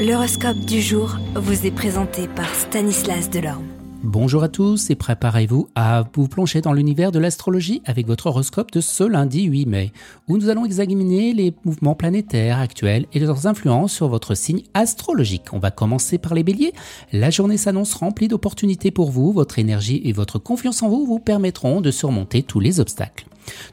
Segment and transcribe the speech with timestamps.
[0.00, 3.66] L'horoscope du jour vous est présenté par Stanislas Delorme.
[4.02, 8.72] Bonjour à tous et préparez-vous à vous plonger dans l'univers de l'astrologie avec votre horoscope
[8.72, 9.92] de ce lundi 8 mai,
[10.26, 15.52] où nous allons examiner les mouvements planétaires actuels et leurs influences sur votre signe astrologique.
[15.52, 16.72] On va commencer par les béliers.
[17.12, 21.18] La journée s'annonce remplie d'opportunités pour vous, votre énergie et votre confiance en vous vous
[21.18, 23.26] permettront de surmonter tous les obstacles.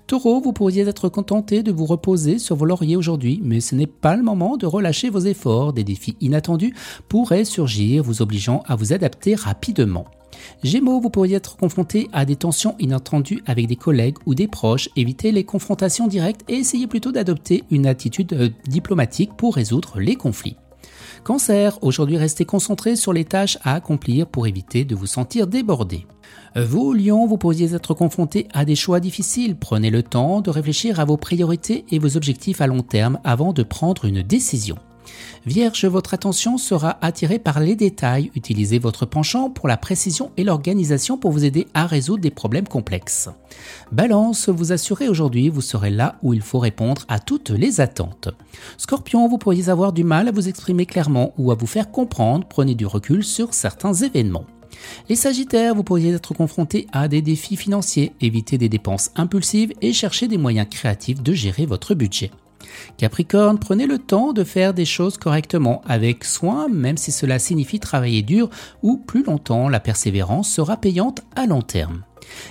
[0.07, 3.87] Taureau, vous pourriez être contenté de vous reposer sur vos lauriers aujourd'hui, mais ce n'est
[3.87, 5.73] pas le moment de relâcher vos efforts.
[5.73, 6.73] Des défis inattendus
[7.09, 10.05] pourraient surgir, vous obligeant à vous adapter rapidement.
[10.63, 14.89] Gémeaux, vous pourriez être confronté à des tensions inattendues avec des collègues ou des proches.
[14.95, 20.15] Évitez les confrontations directes et essayez plutôt d'adopter une attitude euh, diplomatique pour résoudre les
[20.15, 20.57] conflits.
[21.27, 26.07] Cancer, aujourd'hui restez concentré sur les tâches à accomplir pour éviter de vous sentir débordé.
[26.55, 29.57] Vous, Lion, vous pourriez être confronté à des choix difficiles.
[29.57, 33.51] Prenez le temps de réfléchir à vos priorités et vos objectifs à long terme avant
[33.51, 34.77] de prendre une décision.
[35.45, 38.31] Vierge, votre attention sera attirée par les détails.
[38.35, 42.67] Utilisez votre penchant pour la précision et l'organisation pour vous aider à résoudre des problèmes
[42.67, 43.29] complexes.
[43.91, 48.29] Balance, vous assurez aujourd'hui, vous serez là où il faut répondre à toutes les attentes.
[48.77, 52.47] Scorpion, vous pourriez avoir du mal à vous exprimer clairement ou à vous faire comprendre.
[52.47, 54.45] Prenez du recul sur certains événements.
[55.09, 59.93] Les Sagittaires, vous pourriez être confrontés à des défis financiers, évitez des dépenses impulsives et
[59.93, 62.31] cherchez des moyens créatifs de gérer votre budget.
[62.97, 67.79] Capricorne, prenez le temps de faire des choses correctement, avec soin, même si cela signifie
[67.79, 68.49] travailler dur
[68.81, 72.03] ou plus longtemps, la persévérance sera payante à long terme.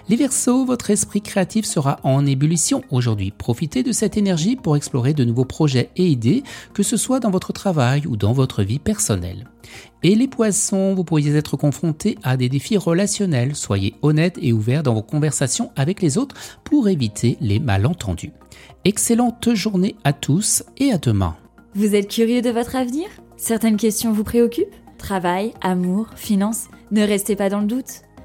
[0.08, 3.32] Les Verseaux, votre esprit créatif sera en ébullition aujourd'hui.
[3.36, 6.42] Profitez de cette énergie pour explorer de nouveaux projets et idées,
[6.74, 9.48] que ce soit dans votre travail ou dans votre vie personnelle.
[10.02, 13.56] Et les Poissons, vous pourriez être confrontés à des défis relationnels.
[13.56, 18.32] Soyez honnête et ouvert dans vos conversations avec les autres pour éviter les malentendus.
[18.84, 21.36] Excellente journée à tous et à demain.
[21.74, 23.08] Vous êtes curieux de votre avenir?
[23.36, 24.74] Certaines questions vous préoccupent?
[24.96, 26.68] Travail, amour, finances?
[26.90, 28.05] Ne restez pas dans le doute.